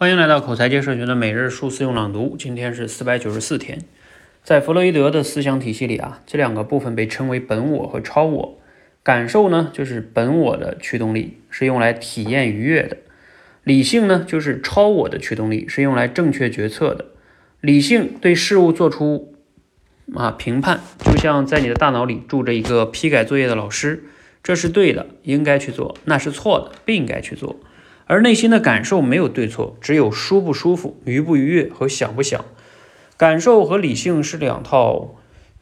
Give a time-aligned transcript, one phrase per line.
[0.00, 2.34] 欢迎来到口才界社群的每日数字用朗读。
[2.38, 3.80] 今天是四百九十四天。
[4.42, 8.58] 在弗洛伊德的思想体系里啊，这两个部分被称为本我和超我。
[9.02, 12.96] 感受呢，就是本我的驱动力，是用来体验愉悦的；
[13.62, 17.04] 理性呢，就是超我的驱动力，是用来正确决策的。
[17.60, 19.34] 理性对事物做出
[20.14, 24.04] 啊评判，就像在你的大脑里住着一个批改作业的老师，
[24.42, 27.60] 这是对的，应该去做；那是错的，不应该去做。
[28.10, 32.44] 而内心的感受没有对错，只有舒不舒服、愉不愉悦和想不想。
[33.16, 35.14] 感受和理性是两套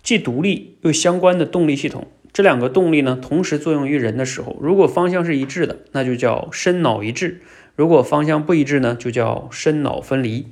[0.02, 2.06] 既独立又相关的动力系统。
[2.32, 7.40] 这两个动力呢，同时作用于人的时候，如果方向是一致的，那就叫身脑一致；
[7.76, 10.46] 如果方向不一致呢，就叫身脑分离。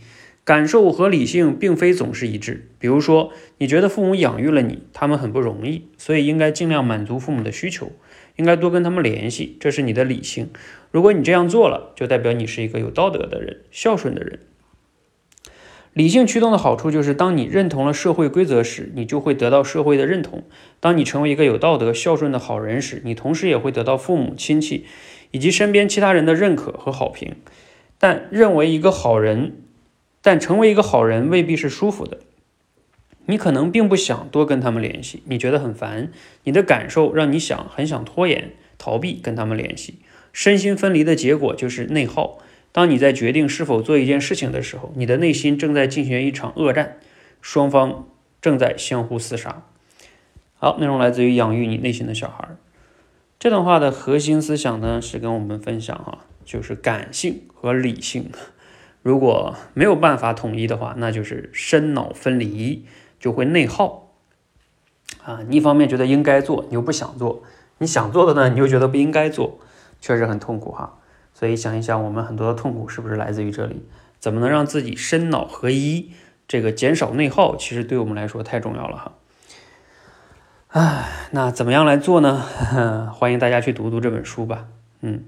[0.47, 2.69] 感受和理性并非总是一致。
[2.79, 7.91] 比如说，你觉得父母养育了你，他们很不容易，所以应该尽量满足父母的需求。
[8.37, 10.51] 应该多跟他们联系，这是你的理性。
[10.93, 14.39] 如果你这样做了，就代表你是一个有道德的人、孝顺的人。
[15.93, 20.43] 理性驱动的好处就是，当你认同了社会规则时，你就会得到社会的认同；
[20.79, 24.85] 当你成为一个有道德、孝顺的好人时，你同时也会得到父母亲戚
[25.33, 27.35] 以及身边其他人的认可和好评。
[27.99, 29.63] 但认为一个好人，
[30.27, 32.19] 但成为一个好人未必是舒服的。
[33.27, 36.11] 你可能并不想多跟他们联系，你觉得很烦，
[36.43, 40.01] 你的感受让你想很想拖延、逃避跟他们联系。
[40.33, 42.39] 身心分离的结果就是内耗。
[42.73, 46.97] 当你在决定是否做一件事情的时候，你的内心正在进行一场恶战，
[47.41, 48.09] 双方
[48.43, 49.63] 正在相互厮杀。
[50.57, 52.49] 好，内容来自于养育你内心的小孩。
[53.39, 58.29] 这段话的核心思想呢，是跟我们分享哈，就是感性和理性，
[59.07, 62.85] 如果没有办法统一的话，那就是身脑分离。
[63.21, 64.11] 就会内耗
[65.25, 65.41] 啊！
[65.49, 67.43] 你一方面觉得应该做，你又不想做；
[67.79, 69.59] 你想做的呢，你又觉得不应该做，
[70.01, 70.99] 确实很痛苦哈。
[71.33, 73.87] 所以想一想，我们很多的痛苦是不是来自于这里？
[74.19, 76.11] 怎么能让自己身脑合一？
[76.47, 79.13] 这个减少内耗，其实对我们来说太重要了哈。
[80.69, 82.43] 唉，那怎么样来做呢？
[83.15, 84.67] 欢迎大家去读读这本书吧，
[85.01, 85.25] 嗯，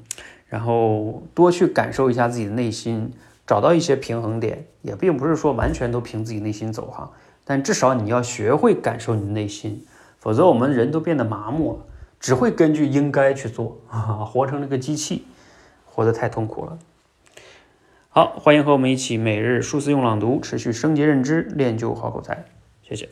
[0.47, 3.13] 然后多去感受一下自己的内心，
[3.49, 7.11] 找到一些平衡点，也并不是说完全都凭自己内心走哈。
[7.47, 9.87] 但至少你要学会感受你的内心，
[10.19, 11.87] 否则我们人都变得麻木了，
[12.21, 15.25] 只会根据应该去做啊，活成了个机器，
[15.87, 16.79] 活得太痛苦了。
[18.11, 22.45] 好，欢迎和我们一起每日数字用朗读，持续升级认知，练就好口才。
[22.83, 23.09] 谢谢。